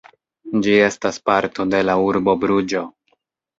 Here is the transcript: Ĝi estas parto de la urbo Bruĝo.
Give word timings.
Ĝi 0.67 0.73
estas 0.85 1.19
parto 1.31 1.67
de 1.75 1.83
la 1.91 1.99
urbo 2.09 2.37
Bruĝo. 2.47 2.85